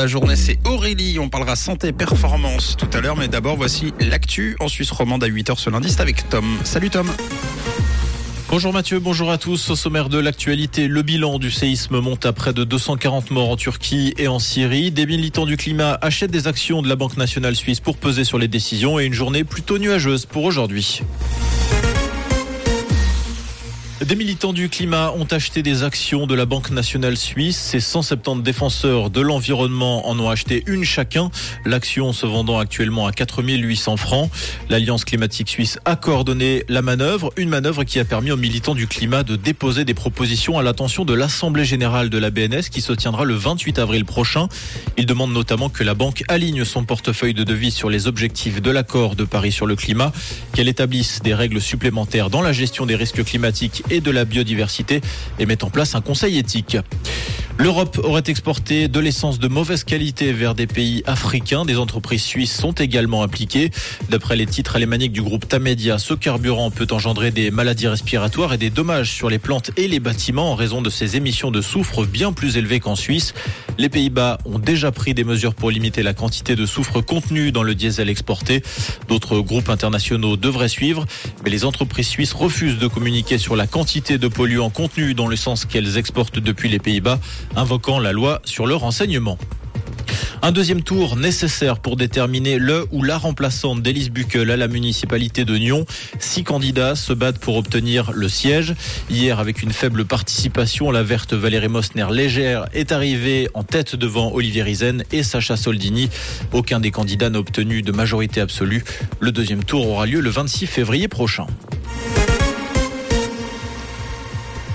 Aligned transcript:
La 0.00 0.06
journée, 0.06 0.36
c'est 0.36 0.64
Aurélie. 0.64 1.18
On 1.18 1.28
parlera 1.28 1.56
santé 1.56 1.90
performance 1.90 2.76
tout 2.76 2.88
à 2.92 3.00
l'heure, 3.00 3.16
mais 3.16 3.26
d'abord, 3.26 3.56
voici 3.56 3.92
l'actu 3.98 4.56
en 4.60 4.68
Suisse 4.68 4.92
romande 4.92 5.24
à 5.24 5.28
8h 5.28 5.58
ce 5.58 5.70
lundi. 5.70 5.90
C'est 5.90 6.00
avec 6.00 6.28
Tom. 6.28 6.44
Salut 6.62 6.88
Tom. 6.88 7.10
Bonjour 8.48 8.72
Mathieu, 8.72 9.00
bonjour 9.00 9.28
à 9.28 9.38
tous. 9.38 9.70
Au 9.70 9.74
sommaire 9.74 10.08
de 10.08 10.20
l'actualité, 10.20 10.86
le 10.86 11.02
bilan 11.02 11.40
du 11.40 11.50
séisme 11.50 11.98
monte 11.98 12.26
à 12.26 12.32
près 12.32 12.52
de 12.52 12.62
240 12.62 13.32
morts 13.32 13.50
en 13.50 13.56
Turquie 13.56 14.14
et 14.18 14.28
en 14.28 14.38
Syrie. 14.38 14.92
Des 14.92 15.04
militants 15.04 15.46
du 15.46 15.56
climat 15.56 15.98
achètent 16.00 16.30
des 16.30 16.46
actions 16.46 16.80
de 16.80 16.88
la 16.88 16.94
Banque 16.94 17.16
nationale 17.16 17.56
suisse 17.56 17.80
pour 17.80 17.96
peser 17.96 18.22
sur 18.22 18.38
les 18.38 18.46
décisions 18.46 19.00
et 19.00 19.04
une 19.04 19.14
journée 19.14 19.42
plutôt 19.42 19.78
nuageuse 19.78 20.26
pour 20.26 20.44
aujourd'hui. 20.44 21.02
Des 24.06 24.14
militants 24.14 24.52
du 24.52 24.68
climat 24.68 25.12
ont 25.18 25.24
acheté 25.24 25.60
des 25.60 25.82
actions 25.82 26.28
de 26.28 26.34
la 26.36 26.46
Banque 26.46 26.70
nationale 26.70 27.16
suisse. 27.16 27.56
Ces 27.56 27.80
170 27.80 28.44
défenseurs 28.44 29.10
de 29.10 29.20
l'environnement 29.20 30.08
en 30.08 30.20
ont 30.20 30.30
acheté 30.30 30.62
une 30.68 30.84
chacun. 30.84 31.32
L'action 31.64 32.12
se 32.12 32.24
vendant 32.24 32.60
actuellement 32.60 33.08
à 33.08 33.12
4800 33.12 33.96
francs. 33.96 34.30
L'Alliance 34.68 35.04
climatique 35.04 35.48
suisse 35.48 35.80
a 35.84 35.96
coordonné 35.96 36.62
la 36.68 36.80
manœuvre. 36.80 37.32
Une 37.36 37.48
manœuvre 37.48 37.82
qui 37.82 37.98
a 37.98 38.04
permis 38.04 38.30
aux 38.30 38.36
militants 38.36 38.76
du 38.76 38.86
climat 38.86 39.24
de 39.24 39.34
déposer 39.34 39.84
des 39.84 39.94
propositions 39.94 40.60
à 40.60 40.62
l'attention 40.62 41.04
de 41.04 41.14
l'Assemblée 41.14 41.64
générale 41.64 42.08
de 42.08 42.18
la 42.18 42.30
BNS 42.30 42.70
qui 42.70 42.82
se 42.82 42.92
tiendra 42.92 43.24
le 43.24 43.34
28 43.34 43.80
avril 43.80 44.04
prochain. 44.04 44.46
Ils 44.96 45.06
demandent 45.06 45.32
notamment 45.32 45.70
que 45.70 45.82
la 45.82 45.94
banque 45.94 46.22
aligne 46.28 46.64
son 46.64 46.84
portefeuille 46.84 47.34
de 47.34 47.42
devises 47.42 47.74
sur 47.74 47.90
les 47.90 48.06
objectifs 48.06 48.62
de 48.62 48.70
l'accord 48.70 49.16
de 49.16 49.24
Paris 49.24 49.50
sur 49.50 49.66
le 49.66 49.74
climat, 49.74 50.12
qu'elle 50.54 50.68
établisse 50.68 51.20
des 51.20 51.34
règles 51.34 51.60
supplémentaires 51.60 52.30
dans 52.30 52.42
la 52.42 52.52
gestion 52.52 52.86
des 52.86 52.94
risques 52.94 53.24
climatiques 53.24 53.82
et 53.90 54.00
de 54.00 54.10
la 54.10 54.24
biodiversité 54.24 55.00
et 55.38 55.46
met 55.46 55.64
en 55.64 55.70
place 55.70 55.94
un 55.94 56.00
conseil 56.00 56.38
éthique. 56.38 56.76
L'Europe 57.60 58.00
aurait 58.04 58.22
exporté 58.28 58.86
de 58.86 59.00
l'essence 59.00 59.40
de 59.40 59.48
mauvaise 59.48 59.82
qualité 59.82 60.32
vers 60.32 60.54
des 60.54 60.68
pays 60.68 61.02
africains. 61.06 61.64
Des 61.64 61.76
entreprises 61.76 62.22
suisses 62.22 62.56
sont 62.56 62.70
également 62.70 63.24
impliquées. 63.24 63.72
D'après 64.10 64.36
les 64.36 64.46
titres 64.46 64.76
alémaniques 64.76 65.10
du 65.10 65.22
groupe 65.22 65.48
Tamedia, 65.48 65.98
ce 65.98 66.14
carburant 66.14 66.70
peut 66.70 66.86
engendrer 66.92 67.32
des 67.32 67.50
maladies 67.50 67.88
respiratoires 67.88 68.52
et 68.52 68.58
des 68.58 68.70
dommages 68.70 69.10
sur 69.10 69.28
les 69.28 69.40
plantes 69.40 69.72
et 69.76 69.88
les 69.88 69.98
bâtiments 69.98 70.52
en 70.52 70.54
raison 70.54 70.82
de 70.82 70.88
ses 70.88 71.16
émissions 71.16 71.50
de 71.50 71.60
soufre 71.60 72.06
bien 72.06 72.32
plus 72.32 72.56
élevées 72.56 72.78
qu'en 72.78 72.94
Suisse. 72.94 73.34
Les 73.76 73.88
Pays-Bas 73.88 74.38
ont 74.44 74.60
déjà 74.60 74.92
pris 74.92 75.12
des 75.12 75.24
mesures 75.24 75.56
pour 75.56 75.72
limiter 75.72 76.04
la 76.04 76.14
quantité 76.14 76.54
de 76.54 76.64
soufre 76.64 77.00
contenue 77.00 77.50
dans 77.50 77.64
le 77.64 77.74
diesel 77.74 78.08
exporté. 78.08 78.62
D'autres 79.08 79.40
groupes 79.40 79.68
internationaux 79.68 80.36
devraient 80.36 80.68
suivre, 80.68 81.06
mais 81.42 81.50
les 81.50 81.64
entreprises 81.64 82.08
suisses 82.08 82.34
refusent 82.34 82.78
de 82.78 82.86
communiquer 82.86 83.36
sur 83.36 83.56
la 83.56 83.66
quantité 83.66 84.16
de 84.16 84.28
polluants 84.28 84.70
contenus 84.70 85.16
dans 85.16 85.26
le 85.26 85.36
sens 85.36 85.64
qu'elles 85.64 85.98
exportent 85.98 86.38
depuis 86.38 86.68
les 86.68 86.78
Pays-Bas 86.78 87.18
invoquant 87.56 87.98
la 87.98 88.12
loi 88.12 88.40
sur 88.44 88.66
le 88.66 88.74
renseignement. 88.74 89.38
Un 90.40 90.52
deuxième 90.52 90.82
tour 90.82 91.16
nécessaire 91.16 91.80
pour 91.80 91.96
déterminer 91.96 92.58
le 92.58 92.86
ou 92.92 93.02
la 93.02 93.18
remplaçante 93.18 93.82
d'Élise 93.82 94.10
Buckel 94.10 94.50
à 94.52 94.56
la 94.56 94.68
municipalité 94.68 95.44
de 95.44 95.58
Nyon. 95.58 95.84
Six 96.20 96.44
candidats 96.44 96.94
se 96.94 97.12
battent 97.12 97.40
pour 97.40 97.56
obtenir 97.56 98.12
le 98.12 98.28
siège. 98.28 98.74
Hier, 99.10 99.40
avec 99.40 99.62
une 99.62 99.72
faible 99.72 100.04
participation, 100.04 100.92
la 100.92 101.02
verte 101.02 101.34
Valérie 101.34 101.68
Mosner 101.68 102.06
légère 102.12 102.66
est 102.72 102.92
arrivée 102.92 103.48
en 103.54 103.64
tête 103.64 103.96
devant 103.96 104.32
Olivier 104.32 104.62
Rizen 104.62 105.02
et 105.10 105.24
Sacha 105.24 105.56
Soldini. 105.56 106.08
Aucun 106.52 106.78
des 106.78 106.92
candidats 106.92 107.30
n'a 107.30 107.40
obtenu 107.40 107.82
de 107.82 107.90
majorité 107.90 108.40
absolue. 108.40 108.84
Le 109.18 109.32
deuxième 109.32 109.64
tour 109.64 109.88
aura 109.88 110.06
lieu 110.06 110.20
le 110.20 110.30
26 110.30 110.66
février 110.66 111.08
prochain. 111.08 111.46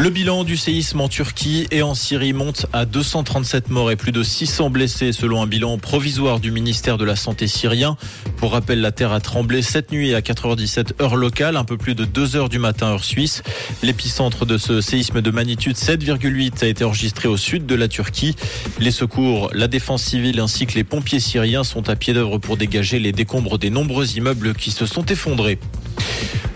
Le 0.00 0.10
bilan 0.10 0.44
du 0.44 0.56
séisme 0.56 1.00
en 1.00 1.08
Turquie 1.08 1.66
et 1.72 1.82
en 1.82 1.96
Syrie 1.96 2.32
monte 2.32 2.66
à 2.72 2.84
237 2.84 3.68
morts 3.68 3.90
et 3.90 3.96
plus 3.96 4.12
de 4.12 4.22
600 4.22 4.70
blessés 4.70 5.10
selon 5.10 5.42
un 5.42 5.48
bilan 5.48 5.76
provisoire 5.76 6.38
du 6.38 6.52
ministère 6.52 6.98
de 6.98 7.04
la 7.04 7.16
Santé 7.16 7.48
syrien. 7.48 7.96
Pour 8.36 8.52
rappel, 8.52 8.80
la 8.80 8.92
terre 8.92 9.10
a 9.10 9.18
tremblé 9.18 9.60
cette 9.60 9.90
nuit 9.90 10.14
à 10.14 10.20
4h17 10.20 11.02
heure 11.02 11.16
locale, 11.16 11.56
un 11.56 11.64
peu 11.64 11.76
plus 11.76 11.96
de 11.96 12.04
2 12.04 12.36
heures 12.36 12.48
du 12.48 12.60
matin 12.60 12.86
heure 12.86 13.02
suisse. 13.02 13.42
L'épicentre 13.82 14.46
de 14.46 14.56
ce 14.56 14.80
séisme 14.80 15.20
de 15.20 15.32
magnitude 15.32 15.74
7,8 15.74 16.62
a 16.62 16.68
été 16.68 16.84
enregistré 16.84 17.26
au 17.26 17.36
sud 17.36 17.66
de 17.66 17.74
la 17.74 17.88
Turquie. 17.88 18.36
Les 18.78 18.92
secours, 18.92 19.50
la 19.52 19.66
défense 19.66 20.04
civile 20.04 20.38
ainsi 20.38 20.66
que 20.66 20.74
les 20.74 20.84
pompiers 20.84 21.18
syriens 21.18 21.64
sont 21.64 21.88
à 21.88 21.96
pied 21.96 22.14
d'œuvre 22.14 22.38
pour 22.38 22.56
dégager 22.56 23.00
les 23.00 23.10
décombres 23.10 23.58
des 23.58 23.70
nombreux 23.70 24.16
immeubles 24.16 24.54
qui 24.54 24.70
se 24.70 24.86
sont 24.86 25.06
effondrés. 25.06 25.58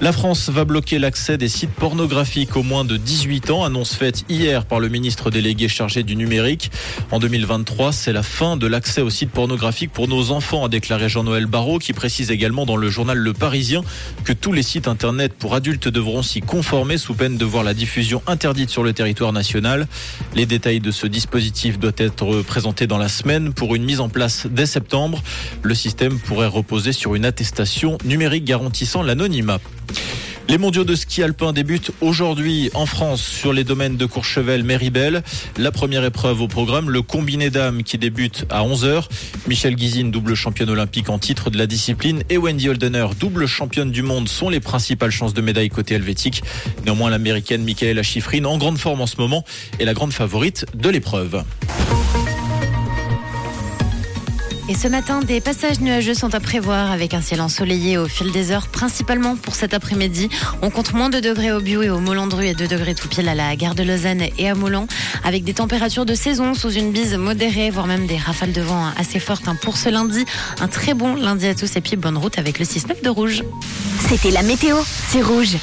La 0.02 0.10
France 0.10 0.48
va 0.48 0.64
bloquer 0.64 0.98
l'accès 0.98 1.38
des 1.38 1.46
sites 1.46 1.70
pornographiques 1.70 2.56
aux 2.56 2.64
moins 2.64 2.84
de 2.84 2.96
18 2.96 3.50
ans, 3.50 3.62
annonce 3.62 3.94
faite 3.94 4.24
hier 4.28 4.64
par 4.64 4.80
le 4.80 4.88
ministre 4.88 5.30
délégué 5.30 5.68
chargé 5.68 6.02
du 6.02 6.16
numérique. 6.16 6.72
En 7.12 7.20
2023, 7.20 7.92
c'est 7.92 8.12
la 8.12 8.24
fin 8.24 8.56
de 8.56 8.66
l'accès 8.66 9.00
aux 9.00 9.10
sites 9.10 9.30
pornographiques 9.30 9.92
pour 9.92 10.08
nos 10.08 10.32
enfants, 10.32 10.64
a 10.64 10.68
déclaré 10.68 11.08
Jean-Noël 11.08 11.46
Barrot, 11.46 11.78
qui 11.78 11.92
précise 11.92 12.32
également 12.32 12.66
dans 12.66 12.74
le 12.74 12.90
journal 12.90 13.16
Le 13.16 13.32
Parisien 13.32 13.82
que 14.24 14.32
tous 14.32 14.52
les 14.52 14.64
sites 14.64 14.88
internet 14.88 15.34
pour 15.38 15.54
adultes 15.54 15.86
devront 15.86 16.22
s'y 16.22 16.40
conformer 16.40 16.98
sous 16.98 17.14
peine 17.14 17.36
de 17.36 17.44
voir 17.44 17.62
la 17.62 17.72
diffusion 17.72 18.22
interdite 18.26 18.70
sur 18.70 18.82
le 18.82 18.92
territoire 18.92 19.32
national. 19.32 19.86
Les 20.34 20.46
détails 20.46 20.80
de 20.80 20.90
ce 20.90 21.06
dispositif 21.06 21.78
doivent 21.78 21.94
être 21.98 22.42
présentés 22.42 22.88
dans 22.88 22.98
la 22.98 23.08
semaine 23.08 23.52
pour 23.52 23.76
une 23.76 23.84
mise 23.84 24.00
en 24.00 24.08
place 24.08 24.48
dès 24.50 24.66
septembre. 24.66 25.22
Le 25.62 25.76
système 25.76 26.18
pourrait 26.18 26.48
reposer 26.48 26.92
sur 26.92 27.14
une 27.14 27.24
attestation 27.24 27.98
numérique 28.04 28.44
garantissant 28.44 29.04
l'anonymat. 29.04 29.41
Les 30.48 30.58
mondiaux 30.58 30.84
de 30.84 30.94
ski 30.94 31.22
alpin 31.22 31.52
débutent 31.52 31.92
aujourd'hui 32.00 32.68
en 32.74 32.84
France 32.84 33.22
sur 33.22 33.52
les 33.52 33.64
domaines 33.64 33.96
de 33.96 34.04
Courchevel, 34.04 34.64
Méribel. 34.64 35.22
La 35.56 35.70
première 35.70 36.04
épreuve 36.04 36.42
au 36.42 36.48
programme, 36.48 36.90
le 36.90 37.00
combiné 37.00 37.48
dames 37.48 37.82
qui 37.82 37.96
débute 37.96 38.44
à 38.50 38.62
11h. 38.62 39.04
Michel 39.46 39.76
Guizine, 39.76 40.10
double 40.10 40.34
championne 40.34 40.68
olympique 40.68 41.08
en 41.08 41.18
titre 41.18 41.48
de 41.48 41.56
la 41.56 41.66
discipline, 41.66 42.22
et 42.28 42.36
Wendy 42.36 42.68
Holdener, 42.68 43.06
double 43.18 43.46
championne 43.46 43.90
du 43.90 44.02
monde, 44.02 44.28
sont 44.28 44.50
les 44.50 44.60
principales 44.60 45.12
chances 45.12 45.32
de 45.32 45.40
médaille 45.40 45.70
côté 45.70 45.94
helvétique. 45.94 46.42
Néanmoins, 46.84 47.08
l'américaine 47.08 47.62
Michaela 47.62 48.02
Schifrin, 48.02 48.44
en 48.44 48.58
grande 48.58 48.78
forme 48.78 49.00
en 49.00 49.06
ce 49.06 49.16
moment, 49.16 49.44
est 49.78 49.84
la 49.84 49.94
grande 49.94 50.12
favorite 50.12 50.66
de 50.74 50.90
l'épreuve. 50.90 51.44
Et 54.72 54.74
ce 54.74 54.88
matin, 54.88 55.20
des 55.20 55.42
passages 55.42 55.80
nuageux 55.80 56.14
sont 56.14 56.34
à 56.34 56.40
prévoir 56.40 56.92
avec 56.92 57.12
un 57.12 57.20
ciel 57.20 57.42
ensoleillé 57.42 57.98
au 57.98 58.06
fil 58.06 58.32
des 58.32 58.52
heures, 58.52 58.68
principalement 58.68 59.36
pour 59.36 59.54
cet 59.54 59.74
après-midi. 59.74 60.30
On 60.62 60.70
compte 60.70 60.94
moins 60.94 61.10
de 61.10 61.20
degrés 61.20 61.52
au 61.52 61.60
Bio 61.60 61.82
et 61.82 61.90
au 61.90 61.98
Molandru 61.98 62.46
et 62.46 62.54
2 62.54 62.68
degrés 62.68 62.94
tout 62.94 63.06
pile 63.06 63.28
à 63.28 63.34
la 63.34 63.54
gare 63.54 63.74
de 63.74 63.82
Lausanne 63.82 64.22
et 64.38 64.48
à 64.48 64.54
Moulon, 64.54 64.86
avec 65.24 65.44
des 65.44 65.52
températures 65.52 66.06
de 66.06 66.14
saison 66.14 66.54
sous 66.54 66.70
une 66.70 66.90
bise 66.90 67.14
modérée, 67.18 67.68
voire 67.68 67.86
même 67.86 68.06
des 68.06 68.16
rafales 68.16 68.52
de 68.52 68.62
vent 68.62 68.86
assez 68.96 69.20
fortes 69.20 69.46
hein, 69.46 69.56
pour 69.60 69.76
ce 69.76 69.90
lundi. 69.90 70.24
Un 70.58 70.68
très 70.68 70.94
bon 70.94 71.16
lundi 71.16 71.46
à 71.48 71.54
tous 71.54 71.76
et 71.76 71.82
puis 71.82 71.96
bonne 71.96 72.16
route 72.16 72.38
avec 72.38 72.58
le 72.58 72.64
6-9 72.64 73.02
de 73.04 73.10
rouge. 73.10 73.42
C'était 74.08 74.30
la 74.30 74.42
météo, 74.42 74.78
c'est 75.10 75.20
rouge. 75.20 75.58